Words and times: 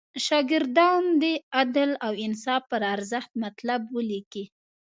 شاګردان 0.25 1.03
دې 1.21 1.33
د 1.39 1.43
عدل 1.59 1.91
او 2.05 2.13
انصاف 2.25 2.61
پر 2.71 2.81
ارزښت 2.95 3.31
مطلب 3.43 3.81
ولیکي. 3.95 4.43